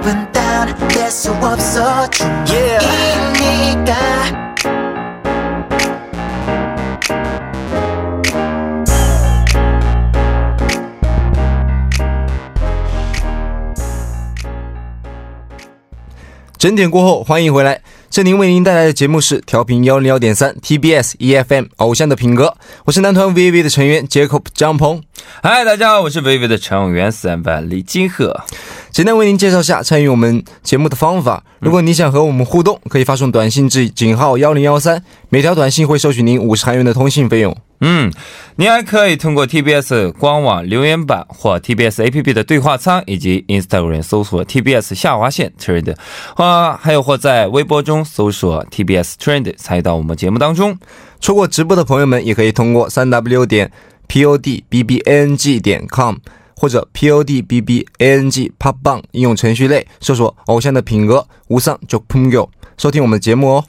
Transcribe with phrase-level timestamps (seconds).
[0.00, 3.94] 기분 다운될 수 없어 중이니까
[16.58, 17.82] E 整点过后，欢迎回来。
[18.08, 25.02] 这您为您带来的节目是调频幺零幺点三 TBS EFM 偶像的品格，我是男团 VV 的成员 Jacob 张鹏。
[25.43, 28.41] 嗨，大家好，我是 VV 的成员三班李金鹤。
[28.91, 31.43] 简单为您介绍下参与我们节目的方法。
[31.59, 37.55] 如果你想和我们互动，可以发送短信至井号幺零幺三，每条短信会收取您五十韩元的通信费用。
[37.79, 38.11] 嗯，
[38.57, 45.95] 您还可以通过 TBS 官网留言板或 TBS APP 的对话舱，以及 Instagram 搜索 TBS 下划线 Trend，
[46.35, 50.77] 或还有或在微博中搜索 TBS Trend 参与到我们节目当中。
[51.19, 53.71] 错过直播的朋友们，也可以通过三 W 点
[54.11, 56.17] PODBBANG 点 com
[56.53, 63.65] 或者 PODBBANG Pop Bang 应用程序内搜索“偶像的品格”无上就朋友收听我们的节目哦。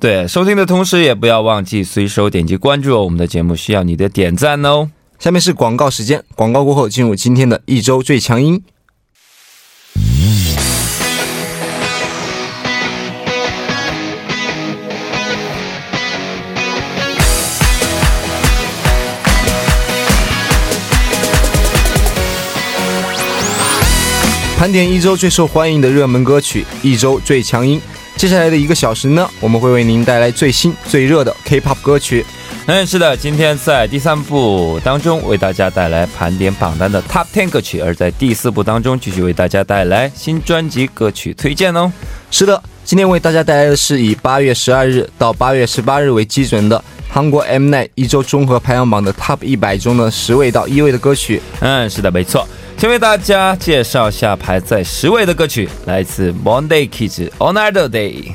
[0.00, 4.90] 对，收听的同时也不要忘记随手点击关注哦，我们的节目需要你的点赞哦。
[5.18, 8.62] 下面是广告时间，广告过后进入今天的一周最强音。
[24.62, 27.82] 盘点一周最受欢迎的热门歌曲，一周最强音。
[28.14, 32.24] 接下来的一个小时呢，我们会为您带来最新最热的 K-pop 歌曲。
[32.66, 41.92] 嗯，是的，今天在第三部当中为大家带来盘点榜单的 Top Ten 歌曲，而在第四部当中继续为大家带来新专辑歌曲推荐哦。
[42.30, 51.42] 是的，今天为大家带来的是以八月十二日到八月十八日为基准的韩国 Mnet 一周综合排行榜的 Top 一百中的十位到一位的歌曲。
[51.58, 52.46] 嗯，是的，没错。
[52.82, 58.32] 先为大家介绍下排在十位的歌曲，来自 Monday Kids Another Day。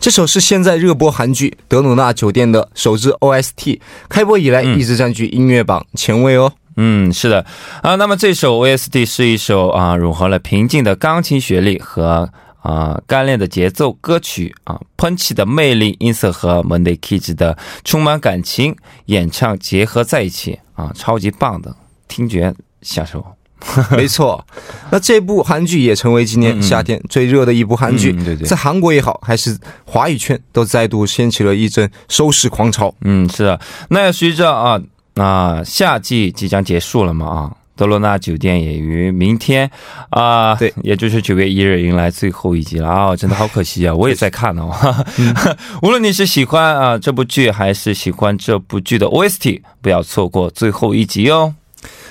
[0.00, 3.78] 这首是现在热播韩剧《德鲁纳酒店》的首支 OST，
[4.08, 6.50] 开播以来一直占据音乐榜前位哦。
[6.78, 7.44] 嗯，是的
[7.82, 7.96] 啊。
[7.96, 18.74] 那么这首 OST 是一首啊融合了平静的钢琴旋律和啊干练的节奏歌曲啊，喷气的魅力音色和 Monday Kids 的充满感情
[19.04, 21.76] 演唱结合在一起啊，超级棒的
[22.08, 23.22] 听觉享受。
[23.96, 24.44] 没错，
[24.90, 32.94] 那这部韩剧也成为今年夏天最热的一部韩剧，嗯对对在韩国也好，还是华语圈，都再度掀起了一阵收视狂潮。
[33.02, 33.58] 嗯，是的。
[33.88, 34.80] 那随着啊
[35.14, 39.68] 啊夏季即将结束了嘛啊，德罗纳酒店也于明天
[40.10, 45.06] 啊，对，也就是九月一日迎来最后一集了啊，真的好可惜啊， 我也在看呢、哦。
[45.82, 51.54] 无论你是喜欢啊这部剧，还是喜欢这部剧的 OST，不要错过最后一集哦。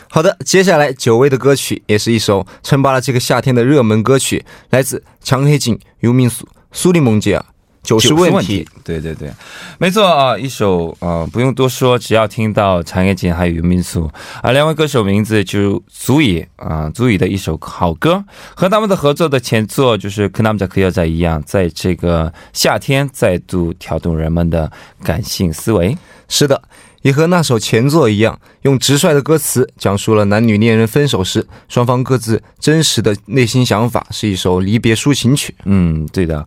[0.10, 7.46] 好的，接下来久违的歌曲也是一首称霸了这个夏天的热门歌曲，来自强黑井、游民苏、苏利蒙杰尔，
[7.84, 9.32] 九十问题。，对对对，
[9.78, 14.10] 没错啊，一首呃不用多说，只要听到长野锦还有袁民俗
[14.42, 18.24] 啊两位歌手名字就足以啊、足以的一首好歌。
[18.56, 24.72] 和他们的合作的前作就是《可남자可要在》一样，在这个夏天再度挑动人们的
[25.04, 25.98] 感性思维。
[26.28, 26.60] 是的，
[27.06, 35.54] 也和那首前作一样，用直率的歌词讲述了男女恋人分手时双方各自真实的内心想法，是一首离别抒情曲。
[35.66, 36.44] 嗯，对的。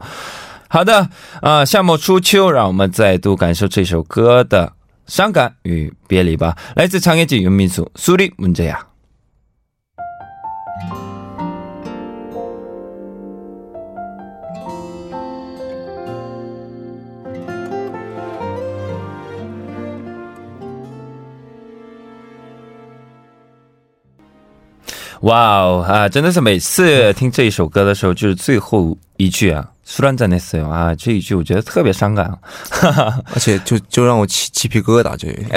[0.68, 1.08] 好的，
[1.40, 4.72] 啊、夏末初秋，让我们再度感受这首歌的
[5.06, 6.56] 伤感与别离吧。
[6.74, 8.87] 来自长野县云民族苏丽文这样。
[25.22, 29.68] 哇哦啊，真的是每次听这一首歌的时候，就是最后一句啊。
[29.90, 30.94] 虽然在那死啊！
[30.94, 32.30] 这一句我觉得特别伤感，
[33.32, 35.48] 而且就就让我起鸡皮疙瘩，就有点。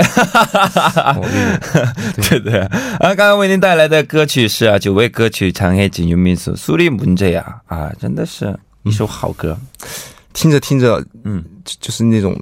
[2.30, 3.14] 对对啊！
[3.14, 9.58] 刚刚为您带来的歌曲是啊，九位歌曲《长夜锦云民宿》，苏立文这样啊，真的是一首好歌。
[10.32, 12.34] 听着听着，嗯，就就是那种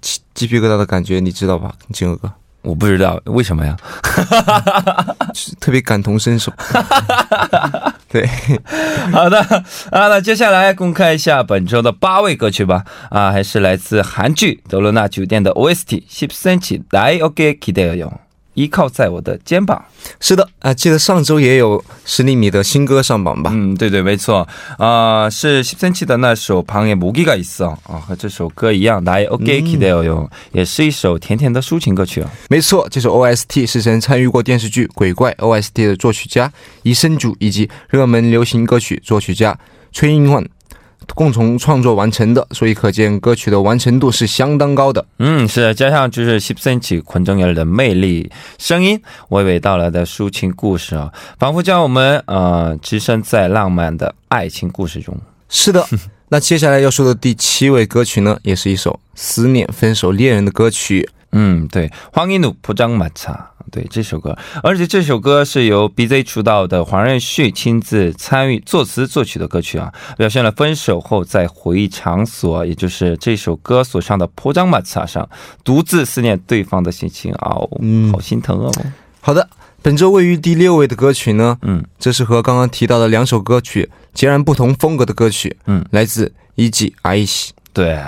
[0.00, 2.32] 鸡鸡皮疙瘩的感觉，你知道吧，金哥？
[2.67, 3.75] 我不知道为什么呀。
[5.33, 6.51] 就是特别感同身受。
[8.07, 8.25] 对，
[9.11, 9.39] 好的
[9.91, 12.85] 啊，那接下来公开一下本周的八位歌曲吧。
[13.09, 18.11] 啊，还是来自韩剧《德罗纳酒店》的 OST《10cm 나의 어깨에 기대어요》
[18.57, 19.83] 依靠在我的肩膀。
[20.19, 23.49] 是的啊，记得上周也有十厘米的新歌上榜吧？
[23.53, 24.47] 嗯，对对，没错，
[24.77, 32.29] 啊、是十三期的那首《방에모기가 있어》啊，和这首歌一样，나의 OK 기대어요，也是一首甜甜的抒情歌曲啊。
[32.49, 36.51] 没错，这首 OST 是曾参与过电视剧《鬼怪》OST 的作曲家
[36.83, 39.57] 宜生主以及热门流行歌曲作曲家
[39.91, 40.45] 崔英焕
[41.15, 45.05] 共同创作完成的，所以可见歌曲的完成度是相当高的。
[45.19, 48.99] 嗯，是加上就是十三期권정열的魅力声音，
[49.29, 55.15] 娓娓道来的抒情故事啊，仿佛将我们呃置身在浪漫的爱情故事中。
[55.49, 55.85] 是的，
[56.29, 61.07] 那接下来要说的第七位歌曲呢，也是一首思念分手恋人的歌曲。
[61.33, 63.35] 嗯，对，黄一努포장마차，
[63.68, 75.28] 对这首歌，而且这首歌是由 B Z 出道的黄任旭亲自参与作词作曲的歌曲啊，表现了分手后在回忆场所，也就是这首歌所唱的破张玛擦上，
[75.62, 78.72] 独自思念对方的心情啊、嗯，好心疼哦。
[79.20, 79.48] 好的，
[79.82, 87.52] 本周位于第六位的歌曲呢，嗯，这是和刚刚提到的两首歌曲截然不同风格的歌曲，嗯，来自 E G I C。
[87.73, 87.99] 对，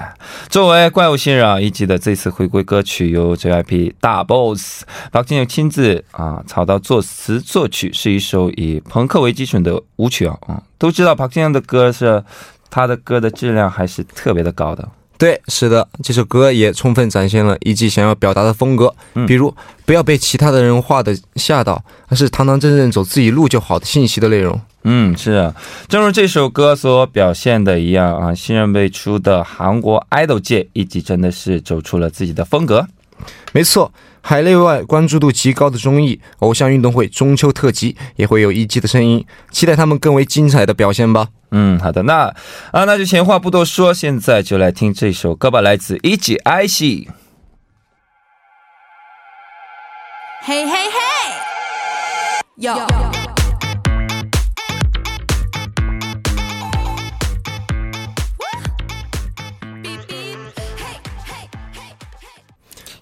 [0.48, 10.38] 作为怪物新人啊，一季的这次回归歌曲由 JYP 大 boss 박진영亲自啊操刀作词作曲，是一首以朋克为基准的舞曲啊。
[10.48, 12.24] 嗯，都知道박진영的歌是
[12.70, 14.88] 他的歌的质量还是特别的高的。
[15.18, 19.52] 对，是的，这首歌也充分展现了一季想要表达的风格，嗯比如
[19.86, 24.62] 不要被其他的人画的吓到，而是堂堂正正走自己路就好的信息的内容。
[24.83, 25.55] 嗯，是啊，
[25.89, 32.87] 正如这首歌所表现的一样啊，新人辈出的韩国 idol 界一季真的是走出了自己的风格。
[33.53, 33.93] 没错，
[34.23, 41.29] 海内外关注度极高的综艺《偶像运动会》中秋特辑也会有一季的声音，期待他们更为精彩的表现吧。
[41.51, 42.35] 嗯，好的，那
[42.71, 47.09] 啊，那就闲话不多说，现在就来听这首歌吧，来自一季爱喜。
[50.47, 51.37] Hey, hey, hey!
[52.57, 53.10] Yo.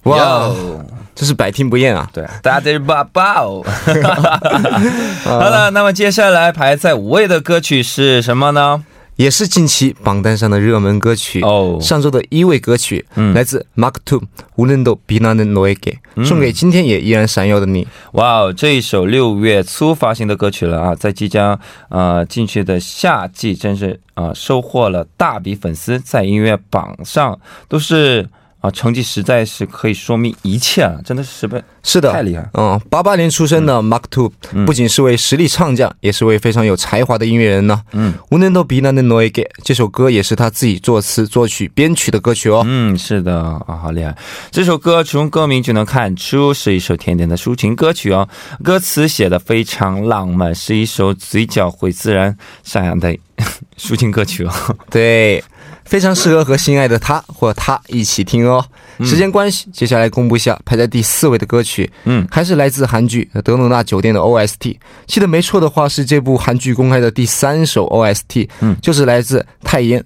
[0.08, 0.84] 哇，哦
[1.14, 2.08] 真是百听不厌啊！
[2.12, 3.42] 对，大家爸爸。
[5.24, 8.84] 好了，那么接下来排在五位的歌曲是什么呢？
[9.16, 14.22] 也是近期榜单上的热门歌曲哦上周的一位歌曲，嗯来自 Mark Two，
[14.54, 17.84] 无论都比那能挪给，送给今天也依然闪耀的你。
[18.12, 21.58] 哇哦，这一首六月初发行的歌曲了啊，在即将
[21.88, 28.28] 呃进去的夏季，真是啊、呃收获了大笔粉丝，在音乐榜上都是
[28.60, 32.48] 啊、成绩实在是可以说明一切啊，真的是十分是的，太厉害。
[32.54, 37.80] 嗯，八八年出生的 Mark Two，、嗯不仅是位实力唱将，也是位非常有才华的音乐人呢。
[37.92, 42.62] 嗯无能都比那能挪给这首歌也是他自己作词、作曲、编曲的歌曲哦。
[42.66, 44.16] 嗯，是的啊，好厉害！
[44.50, 48.28] 这首歌从歌名就能看出是一首甜甜的抒情歌曲哦，
[48.62, 53.16] 歌词写的非常浪漫，是一首嘴角会自然上扬的
[53.78, 54.52] 抒情歌曲哦。
[54.90, 55.42] 对，
[55.84, 58.64] 非常适合和心爱的他或他一起听哦。
[59.04, 64.76] 时间关系，接下来公布一下排在第四位的歌曲，嗯，还是来自韩剧《德鲁纳酒店》的 OST。
[65.06, 70.04] 记得没错的话，是这部韩剧公开的第三首 OST，嗯就是来自泰妍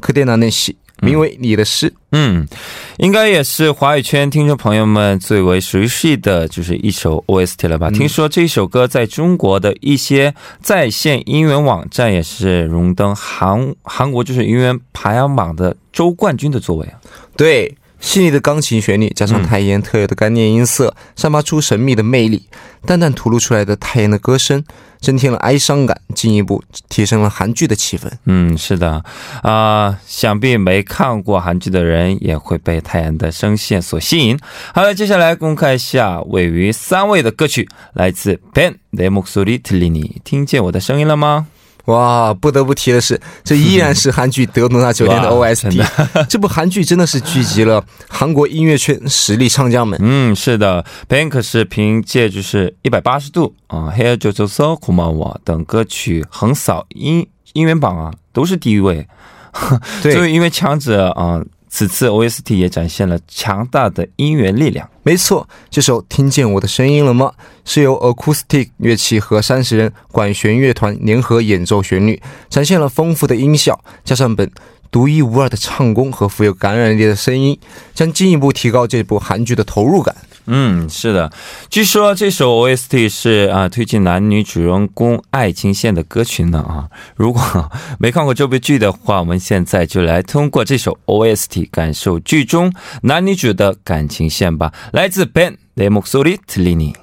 [0.00, 1.90] 柯电娜嫩喜，名为《你的诗》。
[2.12, 2.46] 嗯，
[2.98, 7.90] 应该也是华语圈听众朋友们最为熟悉的就是一首 OST 了吧？
[7.90, 17.00] 听说这首歌在中国的一些在线音乐网站也是荣登韩韩国就是音乐排行榜的周冠军的座位啊。
[17.36, 22.43] 对，细腻的钢琴旋律加上嗯泰妍特有的干练音色，散发出神秘的魅力。
[22.85, 24.63] 淡淡吐露出来的泰妍的歌声，
[25.01, 28.09] 增添了哀伤感，进一步提升了韩剧的气氛。
[28.25, 29.03] 嗯，是的，
[29.41, 34.39] 啊、想必没看过韩剧的人也会被泰妍的声线所吸引。
[34.73, 41.47] 好了，接下来公开一下位于三位的歌曲，来自 Ben 내목소리들리니，听见我的声音了吗？
[41.86, 45.82] 哇，不得不提的是，这依然是韩剧《德鲁纳酒店》的 O S D。
[46.28, 49.98] 这部韩剧真的是聚集了韩国音乐圈实力唱将们。
[50.02, 59.06] 嗯，是的，Bank 是凭借就是一百八十度啊，Here Just So Come On 等歌曲横扫音音源榜啊，都是第一位。
[60.02, 61.42] 对， 因为强者啊。
[61.74, 64.86] 此次 OST 也展现了强大的音源力量。
[65.02, 67.32] 没错，这首《听见我的声音了吗》
[67.64, 74.48] 是由 Acoustic 乐器和三十人管弦乐团联合演奏旋律，展现了丰富的音效，加上本
[74.91, 77.59] 独一无二的唱功和富有感染力的声音，
[77.93, 80.15] 将进一步提高这部韩剧的投入感。
[80.49, 81.29] 嗯，是的，
[81.69, 86.87] 据说这首 OST 是啊推进男女主人公爱情线的歌曲呢啊。
[87.17, 94.71] 如果没看过这部剧的话，我们现在就来通过这首 OST 感受剧中男女主的感情线吧。
[94.93, 96.93] 来自 Ben 내목소리들리니。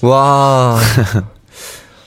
[0.00, 1.24] 哇，哈哈。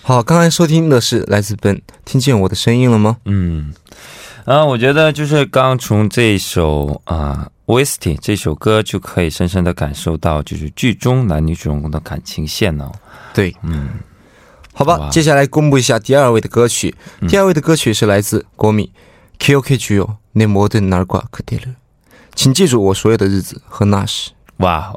[0.03, 3.17] 好，刚刚收听的是来自本，听见我的声音了吗？
[3.25, 3.73] 嗯，
[4.45, 12.91] 啊，我觉得就是刚从这首啊 Wasted 这首歌就可以深深的感受到就是剧中男女主人公的感情线呢。
[13.33, 13.89] 对，嗯。
[14.73, 16.95] 好吧，接下来公布一下第二位的歌曲，
[17.27, 18.91] 第二位的歌曲是来自国米
[19.39, 21.23] ，KOKJO，NEMODEN NARWA。
[22.33, 24.31] 请记住我所有的日子和那时。
[24.59, 24.93] 哇，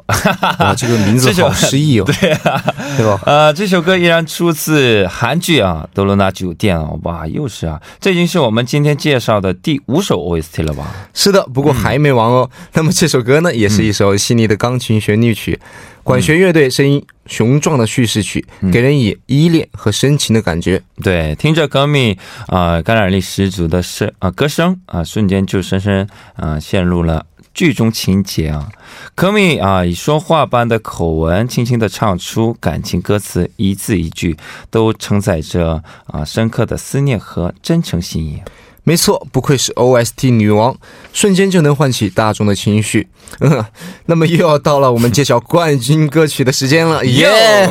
[0.59, 2.63] 哇，这个名字好诗意哦， 对啊，
[2.97, 3.19] 对吧？
[3.25, 10.93] 呃，这首歌依然出自韩剧啊《德罗纳酒店》啊，哇，又是啊，这已经是我们今天介绍的第五首 OST 了吧？
[11.13, 12.49] 是的，不过还没完哦。
[12.73, 15.57] 那么这首歌呢，也是一首细腻的钢琴旋律曲，
[16.03, 20.81] 管弦乐队声音雄壮的叙事曲，给人以依恋和深情的感觉。
[21.01, 22.17] 对，听着歌迷
[22.47, 26.05] 啊、感染力十足的声啊、歌声啊、瞬间就深深
[26.35, 28.69] 啊、陷入了剧中情节啊。
[29.15, 34.37] 可米啊，以说话般的口吻，轻轻的唱出感情歌词，一字一句
[34.69, 38.41] 都承载着啊深刻的思念和真诚心意。
[38.85, 40.75] 没错，不愧是 OST 女王，
[41.13, 43.07] 瞬间就能唤起大众的情绪。
[43.39, 43.63] 嗯，
[44.05, 47.67] 那么又要到了我们揭晓冠军歌曲的时间了， 耶！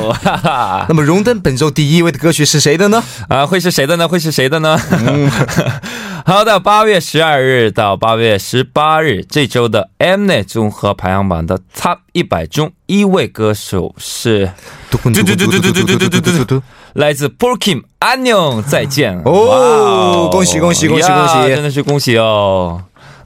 [0.88, 3.02] 那么荣登本周第一位的歌曲是谁的呢？
[3.28, 4.08] 啊，会是谁的呢？
[4.08, 4.78] 会是谁的呢？
[6.24, 14.50] 好的，八月十二日到八月十八日这周的 Mnet 综合排行榜的 Top 一百中一位歌手是
[14.90, 16.62] 嘟嘟嘟嘟嘟嘟嘟嘟嘟嘟嘟。
[16.92, 22.82] 来自 Porkim 安妞，再见哦恭喜恭喜恭喜恭喜真的是恭喜哦！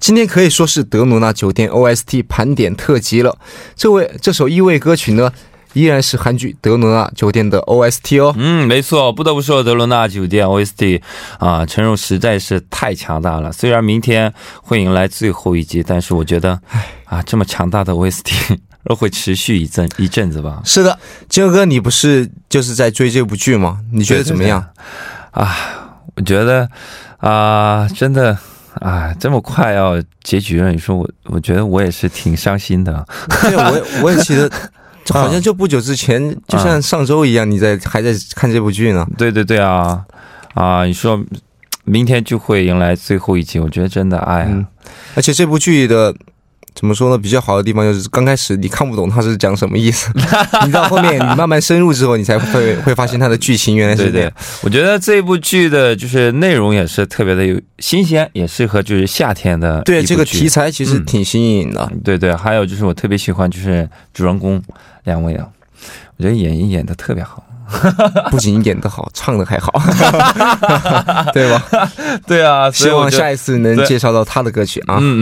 [0.07, 3.37] 今天可以说是德鲁纳酒店 OST 盘点特辑了。
[3.75, 5.33] 这位这首一位歌曲呢，
[5.73, 8.33] 依然是韩剧《德鲁纳酒店》的 OST 哦。
[8.39, 11.03] 嗯，没错，不得不说，德罗纳酒店 OST
[11.41, 13.51] 啊，陈荣实在是太强大了。
[13.51, 14.33] 虽然明天
[14.63, 16.57] 会迎来最后一集，但是我觉得，
[17.07, 20.63] 啊，这么强大的 OST 都会持续一阵一阵子吧。
[20.65, 20.97] 是的，
[21.29, 23.81] 金哥哥，你不是就是在追这部剧吗？
[23.93, 24.65] 你觉得怎么样？
[25.33, 25.57] 啊，
[26.15, 26.71] 我觉得
[27.19, 28.39] 啊，真的
[28.81, 33.07] 啊，这么快要结局了，你说我，我觉得我也是挺伤心的。
[33.43, 34.51] 对，我我也觉得，
[35.13, 39.07] 好像就不久之前，就像上周一样，你在还在看这部剧呢。
[39.17, 40.05] 对对对啊
[40.55, 40.85] 啊！
[40.85, 41.23] 你说
[41.85, 44.67] 明天就会迎来最后一集，我觉得真的哎呀，嗯
[45.15, 46.15] 而且这部剧的
[46.77, 47.17] 怎么说呢？
[47.17, 50.13] 比较好的地方就是刚开始你看不懂他是讲什么意思，
[50.67, 61.91] 你到后面你慢慢深入之后，你才会会发现它的剧情原来对对是这样。，我觉得这部剧的就是内容也是特别的有新鲜，也适合就是夏天的对，这个题材其实嗯挺新颖的。
[62.05, 64.63] 对对，还有就是我特别喜欢就是主人公
[65.05, 65.49] 两位啊，
[66.19, 67.43] 我觉得演绎演的特别好。
[68.31, 69.73] 不仅演得好，唱的还好，
[71.33, 71.63] 对吧？
[72.27, 74.99] 对啊，希望下一一次能介绍到他的歌曲啊。
[74.99, 75.21] 嗯嗯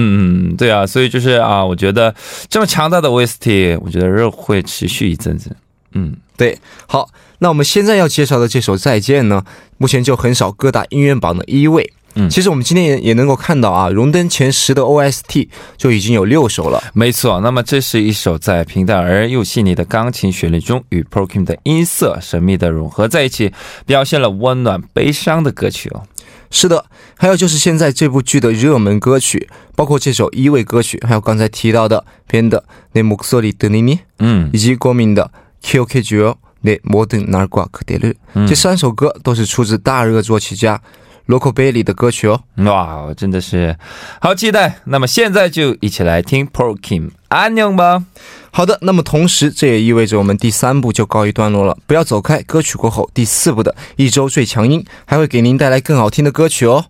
[0.51, 2.15] 嗯，对啊，所以就是啊，我觉得
[2.49, 5.51] 这么强大的 OST，我觉得热会持续一阵子。
[5.93, 7.09] 嗯，对，好，
[7.39, 9.43] 那我们现在要介绍的这首《再见》呢，
[9.79, 11.93] 目前就很少各大音乐榜的一位。
[12.16, 16.84] 嗯其实我们今天也也能够看到啊，荣登前十的 OST 就已经有六首了。
[16.94, 17.40] 没错。
[17.42, 23.54] 那么这是一首在平淡而又细腻的钢琴旋律中，与 Prokim 的音色神秘的融合在一起，
[23.86, 26.04] 表现了温暖悲伤的歌曲哦。
[26.52, 26.84] 是的，
[27.16, 32.66] 还有就是现在这部剧的热门歌曲，包括这首一位歌曲，还有刚才提到的编的《
[33.00, 35.30] 내목소리들리니》，嗯以及国民的《
[35.64, 40.82] KOK 주요내모든날과그대를》，嗯这三首歌都是出自大热作曲家
[41.27, 42.43] Local Bailey 的歌曲哦。
[42.57, 43.77] 哇，真的是
[44.21, 44.81] 好期待。
[44.85, 48.05] 那么现在就一起来听 Prokim 安宁吧。
[48.51, 51.77] 好的，那么同时这也意味着我们第三部就告一段落了。
[51.87, 56.85] 不要走开，歌曲过后第四部的一周最强音还会给您带来更好听的歌曲哦。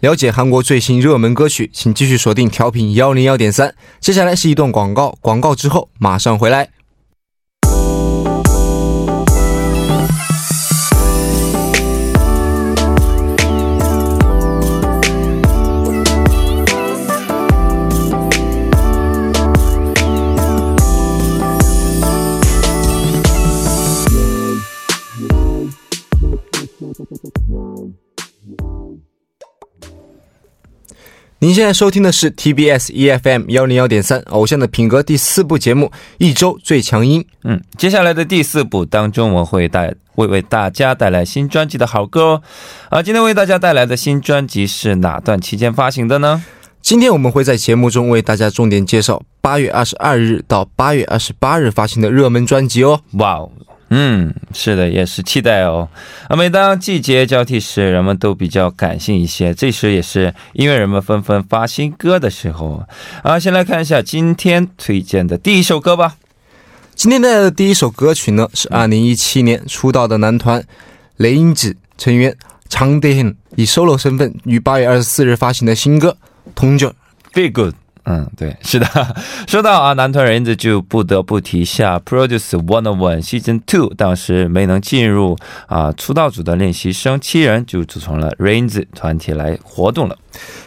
[0.00, 3.74] 了解韩国最新热门歌曲，请继续锁定调频幺零幺点三。
[4.00, 6.70] 接下来是一段广告，广告之后马上回来。
[31.42, 35.86] 您现在收听的是 TBS EFM 幺零幺点三偶像的品格第四部节目
[36.18, 37.22] 《一周最强音》。
[37.44, 42.42] 嗯，接下来的第四部当中，我会带会为大家带来新专辑的好歌哦。
[42.90, 46.44] 啊，今天为大家带来的新专辑是哪段期间发行的呢？
[46.82, 53.00] 今天我们会在节目中为大家重点介绍八月二十二日到八月二十八日发行的热门专辑哦。
[53.12, 53.50] 哇哦！
[53.92, 55.88] 嗯，是的，也是期待哦。
[56.28, 62.84] 啊，每当季节交替时，人们都比较感性一些，这时也是音乐人们纷纷发新歌的时候。
[63.24, 66.14] 啊，先来看一下今天推荐的第一首歌吧。
[66.94, 70.62] 今天带来的第一首歌曲呢，是二零一七年出道的男团
[71.16, 72.36] 雷音子成员
[72.68, 76.16] 长德亨以 solo 身份于八月二十四日发行的新歌
[76.54, 76.88] 《同久》。
[77.32, 77.74] Be good。
[78.04, 78.86] 嗯，对，是的。
[79.46, 90.16] 说到啊，男团人子就不得不提下 Produce One on One Season Two，当时没能进入啊出道组的练习生七人就组成了 Rains 团体来活动了。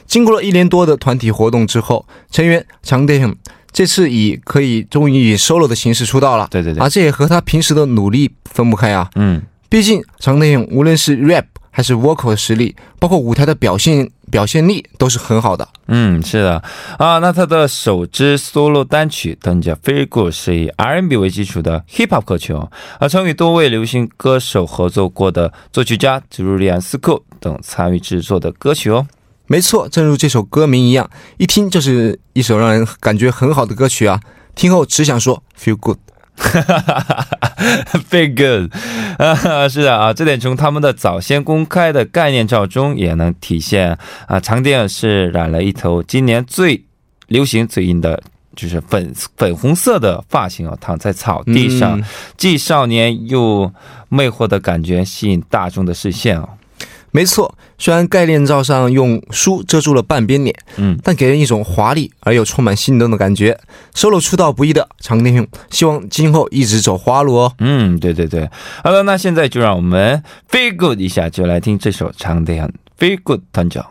[0.05, 3.35] 经过了一年多的团体活动之后，成员长德亨
[3.71, 6.47] 这次以可以终于以 solo 的形式出道了。
[6.51, 9.09] 对对对啊，这也和他平时的努力分不开啊。
[9.15, 15.67] 嗯，毕竟长德亨无论是 rap 还是 vocal 的实力，包括舞台的表现表现力都是很好的。
[15.87, 16.63] 嗯，是的
[16.99, 17.17] 啊。
[17.17, 29.07] 那他的首支 solo 单曲《登家 Very Good》是以 R&B 为基础的 hip hop 歌曲哦，啊，曾与多位流行歌手合作过的作曲家朱利安斯库等参与制作的歌曲哦。
[29.47, 34.21] 没错，正如这首歌名一样，一听就是一首让人感觉很好的歌曲啊！
[34.55, 35.97] 听后只想说 feel good。
[38.09, 38.71] Very good，
[39.17, 43.97] 啊， 是的啊，这点从他们的早先公开的概念照中也能体现
[44.27, 44.39] 啊。
[44.39, 46.83] 长电是染了一头今年最
[47.27, 48.21] 流行最硬的，
[48.55, 52.03] 就是粉粉红色的发型哦，躺在草地上，嗯
[52.35, 53.71] 既少年又
[54.09, 56.49] 魅惑的感觉吸引大众的视线哦。
[57.13, 63.57] 没错，虽然概念照上用书遮住了半边脸，嗯，但给人一种华丽而又充满心动的感觉。
[63.93, 67.53] solo 出道不易的长天雄，希望今后一直走花路哦。
[67.59, 68.49] 嗯，对对对。
[68.83, 73.85] 好了，那现在就让我们 feel good 一下，就来听这首长电 feel good 团长。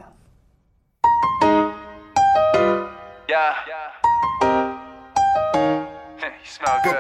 [3.29, 3.55] Yeah.
[6.43, 6.97] you smell good.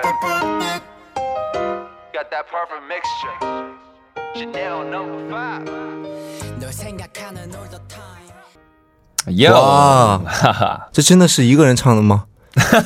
[2.12, 3.81] Got that perfect mixture.
[9.52, 10.88] 哇哈哈。
[10.92, 12.24] 这真的是一个人唱的吗？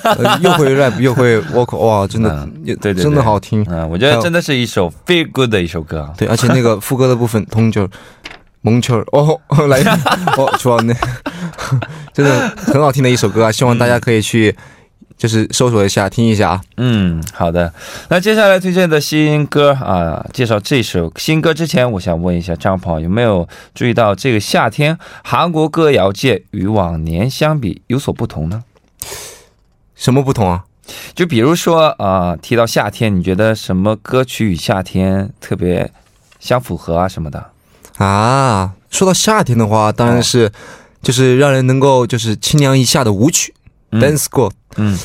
[0.04, 3.64] 呃 又会 rap 又会 vocal，哇，真的，嗯对对对真的好听。
[3.68, 6.08] 嗯，我觉得真的是一首 feel good 的一首歌。
[6.16, 7.88] 对，而且那个 副歌的部分，通就
[8.62, 9.80] 蒙圈儿哦，来
[10.36, 10.94] 哦，主要那
[12.12, 14.56] 真的很好听的一首歌啊，希望大家可以去
[15.16, 16.60] 就是搜索一下听一下啊。
[16.76, 17.72] 嗯，好的。
[18.08, 28.64] 那接下来推荐的新歌啊，介绍这首新歌之前，我想问一下张鹏，有没有注意到这个夏天韩国歌谣界与往年相比有所不同呢？
[29.94, 30.64] 什么不同啊？
[31.14, 35.90] 就比如说啊、提到夏天，你觉得什么歌曲与夏天特别
[36.38, 37.50] 相符合啊什么的？
[37.96, 40.52] 啊，说到夏天的话，当然是
[41.02, 43.55] 就是让人能够就是清凉一下的舞曲、嗯
[43.90, 44.50] dance school。
[44.76, 44.98] 嗯，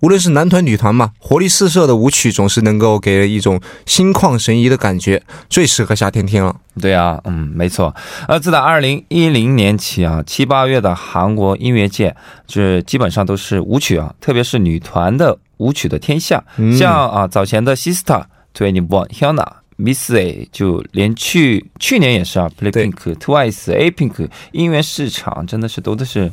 [0.00, 6.54] 无论是男团女团嘛，活力四射的舞曲总是能够给人一种心旷神怡的感觉，最适合夏天听了。
[6.80, 7.94] 对啊，嗯，没错。
[8.28, 12.14] 呃，自打二零一零年起啊，七八月的韩国音乐界，
[12.46, 16.42] 就是基本上都是舞曲啊，特别是女团的舞曲的天下。
[16.56, 19.46] 嗯像啊，早前的 Sister、Twenty One、Hyuna、
[19.78, 26.30] Miss A，就连去去年也是啊，Blackpink、Twice、A Pink，音乐市场真的是都的是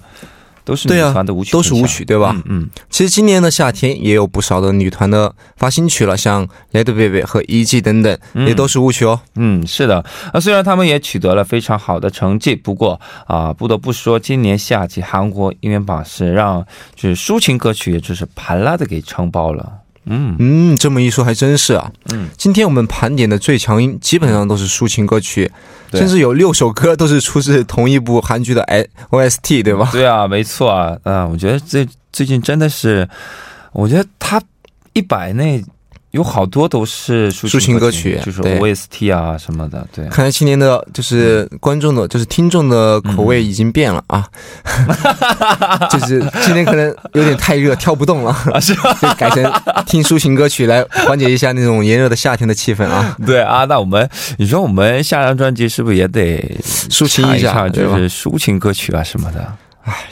[0.64, 9.20] 都是女对啊团的舞曲、都是舞曲对吧嗯嗯，其实今年的夏天也有不少的女团的发新曲了，像 Red Velvet 和 E.G 等等，嗯也都是舞曲哦。
[9.36, 19.81] 嗯，是的，啊，虽然他们也取得了非常好的成绩，不过啊，不得不说，今年夏季韩国音乐榜是让就是抒情歌曲，也就是盘拉的给承包了。
[20.06, 21.92] 嗯嗯，这么一说还真是啊。
[22.12, 25.52] 嗯，今天我们盘点的最强音基本上都是抒情歌曲，
[25.92, 29.90] 对甚至有六首歌都是出自同一部韩剧的 I OST，对吧？
[29.92, 33.08] 对啊，没错啊，啊，我觉得最最近真的是，
[33.74, 34.42] 我觉得他
[34.94, 35.64] 一百内
[36.12, 40.06] 有好多都是抒抒情歌曲就是对 OST 啊什么的，对。
[40.10, 44.28] 看来今年的就是观众的，就是听众的口味已经变了啊，
[45.90, 48.94] 就是今年可能有点太热，跳不动了， 是吧？
[49.02, 49.52] 就改成
[49.86, 56.38] 听抒情歌曲来缓解一下那种炎热的夏天的气氛啊， 对啊，那我们你说我们下张专辑是不是也得
[56.90, 57.82] 抒情一下，就？
[57.98, 59.54] 是抒情歌曲啊什么的，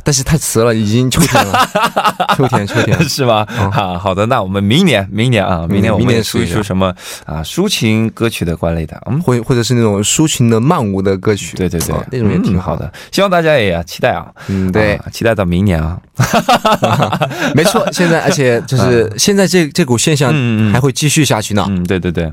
[0.03, 1.67] 但是太迟了，已经秋天了，
[2.36, 3.45] 秋天秋天，是吗？
[3.71, 6.93] 好好的，那我们明年明年啊，明年我们也出一出什么
[7.25, 9.21] 啊抒情歌曲的关类的，嗯。
[9.21, 11.95] 或或者是那种抒情的慢舞的歌曲，对对对。
[11.95, 15.99] 啊，那种也挺嗯好的，希望大家也期待啊，嗯，对，啊期待到明年啊，
[17.53, 20.34] 没错，现在而且就是现在这这股现象
[20.73, 21.65] 还会继续下去呢。
[21.69, 22.32] 嗯，对对对，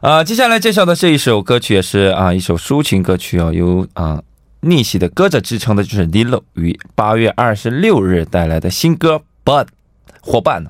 [0.00, 4.18] 啊，接下来介绍的这一首歌曲也是啊一首抒情歌曲哦，由啊
[4.60, 9.64] 逆袭的歌者之称的就是 Lilo 于八月二十六日带来的新歌《Bud》
[10.20, 10.64] 伙伴，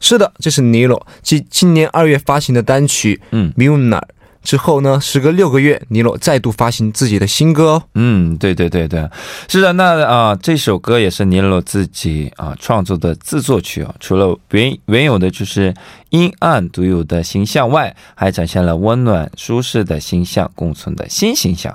[0.00, 3.98] 是的，这是 Nilo 继今年二月发行的单曲嗯《Muna》
[4.42, 7.82] 之后呢，时隔六个月，Nilo 再度发行自己的新歌哦。
[7.94, 9.08] 嗯，对对对对，
[9.48, 15.74] 是的，那啊这首歌也是 Nilo 自己啊创作的自作曲哦，除了原原有的就是
[16.10, 21.74] 阴暗独有的形象外，还展现了温暖舒适的形象共存的新形象。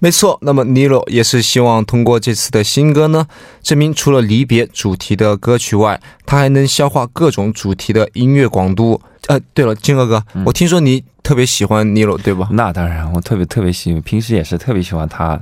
[0.00, 3.26] 没错，那么 Nilo 也是希望通过这次的新歌呢，
[3.62, 9.00] 证明除了离别主题的歌曲外，他还能消化各种主题的音乐广度。
[9.26, 12.48] 呃，对了，金哥哥，我听说你特别喜欢 Nilo，对吧？
[12.52, 15.38] 那当然，我特别特别喜欢，平时也是特别喜欢他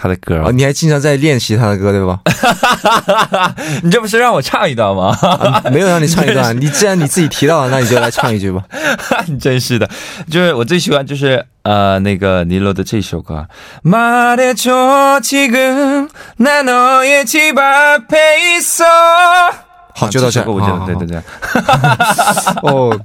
[0.00, 2.20] 他的歌、哦、你还经常在练习他的歌，对吧？
[3.82, 5.08] 你这不是让我唱一段吗？
[5.20, 8.62] 啊、没有让你唱一段， 你既然你自己提到了， 那你就来唱一句吧。
[9.26, 9.90] 你真是的，
[10.30, 13.46] 就是我最喜欢就是呃那个尼罗的这首歌。
[13.82, 16.08] 말해줘지금
[16.38, 19.52] 나너의집앞에있 어。
[19.94, 20.40] 好，就到这。
[20.86, 21.20] 对对对。
[22.62, 22.96] 哦。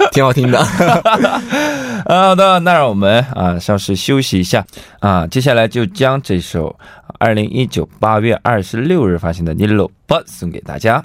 [0.12, 0.62] 挺好听的。
[2.08, 4.64] 好的，那让我们啊稍事休息一下
[5.00, 6.74] 啊，接下来就将这首
[7.18, 9.90] 二零一九八月二十六日发行的《Nilo》
[10.26, 11.04] 送给大家。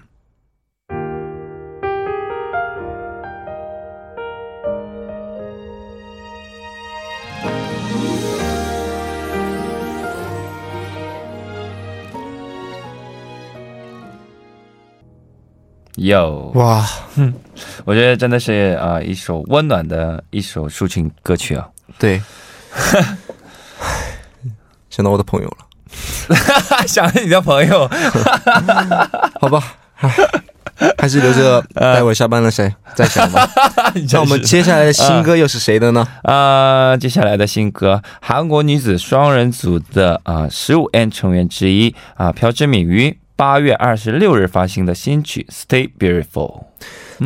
[15.96, 16.86] 有，哇，
[17.86, 21.68] 我觉得真的是啊、一首温暖的一首抒情歌曲啊。
[21.98, 22.22] 对，
[24.90, 26.36] 想到我的朋友了，
[26.88, 27.88] 想着你的朋友，
[29.40, 29.64] 好吧，
[30.02, 30.14] 唉，
[30.98, 33.50] 还是留着待会下班了谁再想吧。
[34.12, 36.06] 那我们接下来的新歌又是谁的呢？
[36.24, 46.64] 啊、接下来的新歌，韩国女子双人组的啊十五 N 成员之一啊朴智敏于八月二十六日发行的新曲《Stay Beautiful》。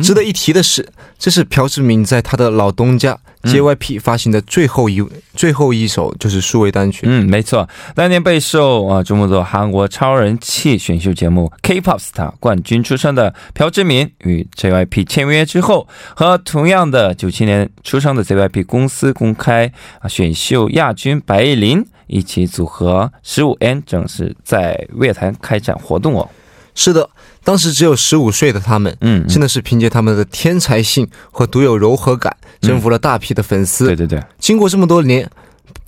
[0.02, 7.06] 值得一提的是，这是朴智敏在他的老东家 JYP 发行的最后一、最后一首就是数位单曲。
[7.06, 26.28] 嗯，没错，当年备受啊这么多韩国超人气选秀节目 K-pop Star 冠军出身的朴智敏与 JYP 签约之后，和同样的九七年出生的 JYP 公司公开啊选秀亚军白艺琳一起组合十五 N 正式在乐坛开展活动哦。
[26.74, 27.08] 是的，
[27.42, 33.86] 当时只有十五岁的他们，嗯，真的是凭借他们的天才性和独有柔和感，征服了大批的粉丝。
[33.86, 35.28] 对对对，经过这么多年，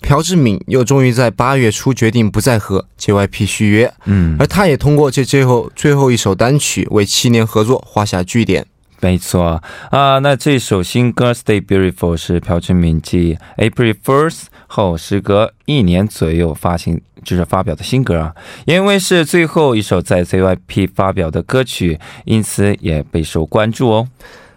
[0.00, 8.66] 朴志敏又终于在八月初决定不再和 JYP 续约，嗯而他也通过这最后最后一首单曲为七年合作画下句点。
[9.02, 9.60] 没错
[9.90, 18.32] 啊，那这首新歌《Stay Beautiful》是朴智敏继 April First 后时隔一年左右发行，就是发表的新歌啊。
[18.64, 24.08] 因为是最后一首在 CYP 发表的歌曲，因此也备受关注哦。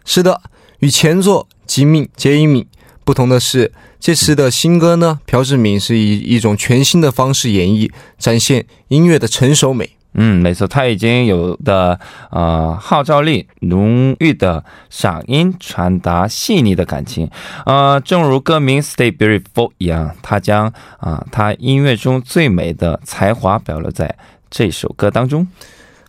[0.05, 0.39] 是的，
[0.77, 2.62] 与前作《吉命杰一敏》
[3.03, 9.89] 不同的是，这次的新歌呢，朴智敏是以一种全新的方式演绎，展现音乐的成熟美。
[10.17, 11.99] 嗯，没错，他已经有的
[12.32, 17.30] 呃号召力、浓郁的嗓音传达细腻的感情，
[17.65, 19.43] 呃，正如歌名《Stay Beautiful》
[19.78, 24.15] 一样，他将啊、他音乐中最美的才华表露在
[24.49, 25.45] 这首歌当中。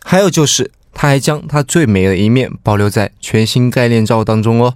[0.04, 4.74] 还有就是，他还将他最美的一面保留在全新概念照当中哦。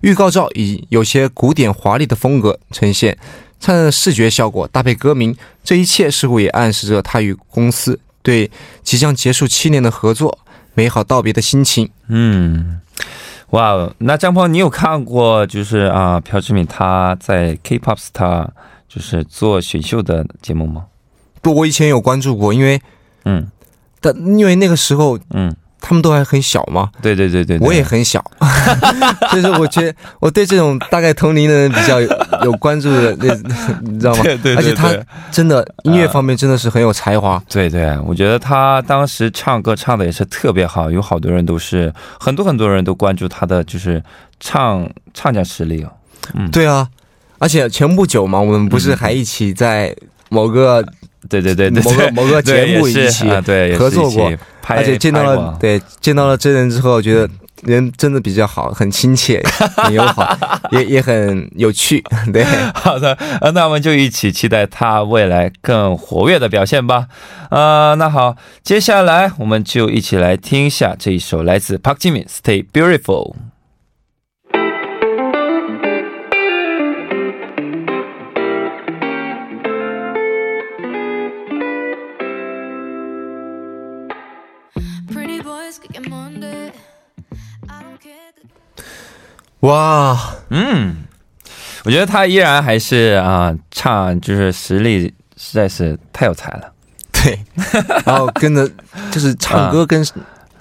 [0.00, 3.16] 预告照以有些古典华丽的风格呈现，
[3.60, 8.50] 灿烂的视觉效果搭配歌名，这一切似乎也暗示着他与公司对
[8.82, 10.38] 即将结束七年的合作
[10.74, 11.90] 美好道别的心情。
[12.08, 12.80] 嗯，
[13.50, 18.48] 哇哦，那张鹏，你有看过就是啊、朴智敏他在 K-pop Star
[18.88, 20.86] 就是做选秀的节目吗？
[21.42, 22.80] 不，我以前有关注过，因为
[23.24, 23.50] 嗯
[24.00, 28.24] 但因为那个时候嗯他们都还很小嘛，对对对对，对我也很小，
[29.30, 32.08] 所以说我觉得我对这种大概同龄的人比较有
[32.44, 33.34] 有关注的，那
[33.82, 34.22] 你知道吗？
[34.22, 34.88] 对对对而且他
[35.32, 37.42] 真的音乐方面真的是很有才华。
[37.48, 44.00] 对对，我觉得他当时唱歌唱的也是特别好，有好多人都是很多很多人都关注他的就是
[44.38, 45.90] 唱唱家实力哦。
[46.52, 46.88] 对啊，
[47.38, 49.94] 而且前不久嘛，我们不是还一起在
[50.28, 50.84] 某个，
[51.28, 54.32] 对对对对，某个某个节目一起啊对合作过
[54.66, 57.28] 而且见到了对见到了真人之后，觉得
[57.62, 59.40] 人真的比较好，很亲切，
[59.76, 60.36] 很友好，
[60.72, 62.02] 也也很有趣。
[62.32, 67.06] 对， 好的，呃，那我们就一起期待他未来更活跃的表现吧。
[67.50, 73.32] 呃，那好，接下来我们就一起来听一下这一首来自 Park Jimin《Stay Beautiful》。
[89.62, 90.18] 哇，
[90.50, 91.04] 嗯，
[91.84, 96.72] 我觉得他依然还是啊、唱就是实力实在是太有才了。
[97.12, 97.38] 对，
[98.04, 98.68] 然后跟着
[99.12, 100.04] 就是唱歌跟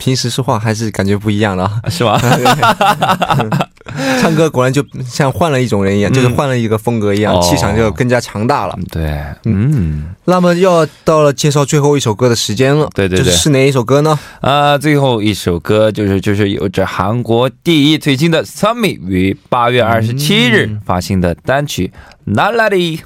[0.01, 1.79] 平时说话还是感觉不一样的啊。
[1.89, 2.19] 是吧？
[4.19, 8.75] 唱歌果然就像换了一种人一样，就是换了一个风格一样，哦气场就更加强大了。
[8.91, 14.17] 对，嗯，那么又要到了介绍最后一首歌的时间了，对对对这是哪一首歌呢？
[14.41, 21.87] 啊、最后一首歌就是就是有着韩国第一最新的 Summi 于八月二十七日发行的单曲
[22.25, 22.97] 《哪里》。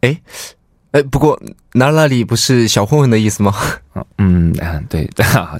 [0.00, 0.18] 哎，
[1.02, 1.40] 不过
[1.72, 3.52] 哪哪里不是小混混的意思吗？
[4.18, 5.08] 嗯嗯，对，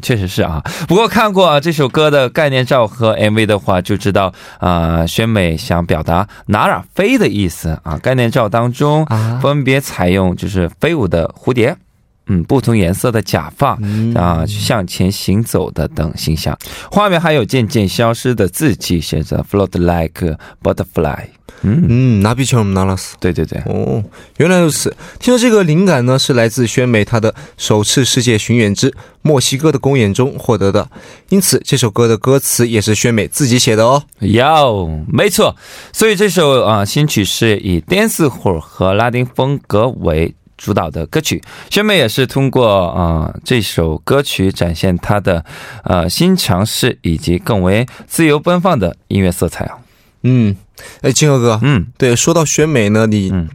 [0.02, 0.62] 确实是啊。
[0.88, 7.98] 不过看过啊这首歌的概念照和 MV 的话，就知道啊、宣美想表达哪哪飞的意思啊。
[7.98, 11.76] 概念照当中啊分别采用就是飞舞的蝴蝶。
[12.26, 13.78] 嗯，不同颜色的假发
[14.14, 16.56] 啊，向前行走的等形象。
[16.90, 21.26] 画面还有渐渐消失的自己，写着 “float like butterfly”。
[21.60, 24.02] 嗯嗯，拿笔球我们拿了对对对，哦，
[24.38, 24.94] 原来如此。
[25.18, 30.90] 听说这个灵感呢是来自宣美她的首次世界巡演之墨西哥的公演中获得的，
[31.28, 34.02] 因此这首歌的歌词也是宣美自己写的哦。
[34.20, 35.54] 哟，没错，
[35.92, 41.42] 所以这首啊、新曲是以 dance 和拉丁风格为主导的歌曲。
[41.70, 45.44] 宣美也是通过啊、这首歌曲展现她的
[45.82, 49.78] 呃新尝试以及更为自由奔放的音乐色彩啊。
[50.22, 50.56] 嗯，
[51.02, 53.48] 哎，金河哥，嗯，对，说到宣美呢，你嗯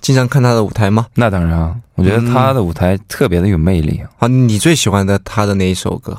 [0.00, 1.06] 经常看她的舞台吗？
[1.14, 4.10] 那当然啊，我觉得她的舞台特别的有魅力啊。
[4.20, 6.18] 啊，你最喜欢的她的哪一首歌？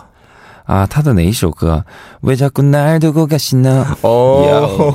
[0.70, 1.85] 啊，她的哪一首歌？
[2.22, 3.85] 为자꾸날두고가시나？
[4.00, 4.92] 哦，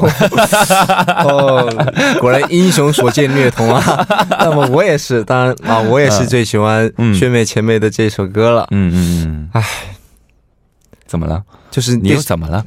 [1.23, 4.05] 哦，果然英雄所见略同啊。
[4.39, 8.67] 那么我也是，当然啊，我也是最喜欢嗯宣美前辈的这首歌了。
[8.71, 9.65] 嗯嗯嗯，唉，
[11.07, 11.41] 怎么了？
[11.71, 12.65] 就是你又怎么了？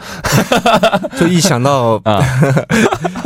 [1.21, 2.25] 就一想到啊，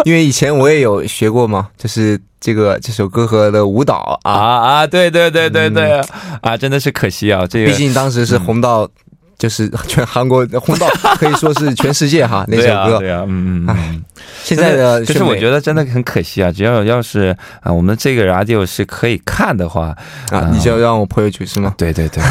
[0.04, 4.42] 因为以前我也有学过嘛，就是这个这首歌和的舞蹈啊啊，
[4.80, 6.02] 啊，对对对对对，
[6.42, 8.88] 啊，真的是可惜啊，这个毕竟当时是红到，
[9.37, 10.87] 就是 全韩国轰到
[11.19, 12.99] 可以说是全世界哈那首对啊，歌。
[12.99, 14.03] 对啊，嗯嗯唉嗯。
[14.43, 16.51] 现在的就是我觉得真的很可惜啊！
[16.51, 19.95] 只要要是啊，我们这个 radio 是可以看的话，
[20.31, 21.73] 啊，你就要让我朋友去是吗？
[21.77, 22.21] 对对对，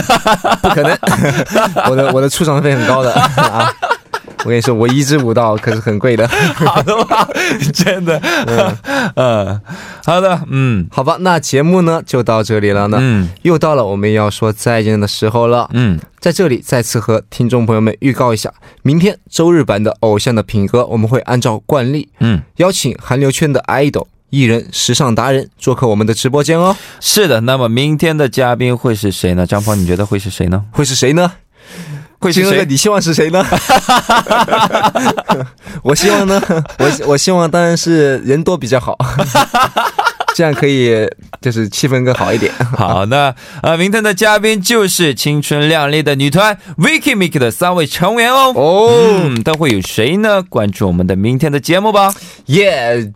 [0.62, 0.96] 不可能，
[1.90, 3.72] 我的我的出场费很高的啊！
[4.44, 6.28] 我跟你说，我一支舞蹈可是很贵的。
[6.28, 7.26] 好的吧？
[7.72, 8.20] 真的，
[9.16, 9.60] 嗯，
[10.04, 15.68] 好的，嗯好吧，那节目呢就到这里了呢，嗯又到了我们要说再见的时候了。
[15.72, 18.52] 嗯，在这里再次和听众朋友们预告一下，
[18.82, 26.76] 明天周日版的《偶像的品格》，我们会按照惯例嗯，邀请韩流圈的 idol 艺人、时尚达人做客我们的直播间哦。
[27.00, 27.40] 是的。
[27.42, 29.46] 那么明天的嘉宾会是谁呢？
[29.46, 30.64] 张鹏，你觉得会是谁呢？
[30.72, 31.32] 会是谁呢？
[32.24, 32.44] 会是谁？
[32.44, 33.44] 金哥哥你希望是谁呢？
[35.82, 36.40] 我希望呢，
[36.78, 38.96] 我我希望当然是人多比较好，
[40.34, 41.06] 这样可以
[41.42, 42.50] 就是气氛更好一点。
[42.76, 48.52] 好，那呃，明天的嘉宾就是青春靓丽的女团 Vicky Miki 的三位成员哦。
[48.56, 48.90] 哦，
[49.24, 50.42] 嗯，都会有谁呢？
[50.42, 52.12] 关注我们的明天的节目吧。
[52.46, 53.12] 耶！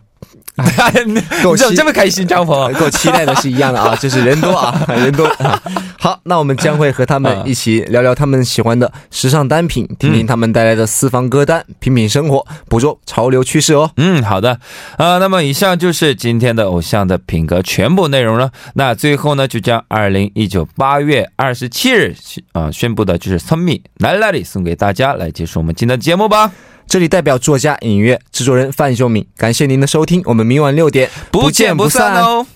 [1.07, 2.71] 你够怎么期这么开心，张鹏？
[2.73, 5.25] 跟我期待的是一样的啊，就是人多啊，人多。
[5.25, 5.61] 啊
[6.01, 13.91] 好，那我们将会和他们一起聊聊他们喜欢的时尚单品，听听他们带来的私房歌单，品品生活，捕捉潮流趋势哦。
[13.97, 14.57] 嗯，好的，
[14.95, 18.49] 啊、那么以上就是今天的偶像的品格全部内容了。
[18.75, 22.15] 那最后呢，就将二零一九八月二十七日
[22.53, 26.49] 啊、宣布的就是《村蜜来那里》送给大家，来结束我们今天的节目吧。
[26.87, 32.47] 这里代表作家、音乐制作人范秀敏，感谢您的收听，我们明晚六点不见不散哦。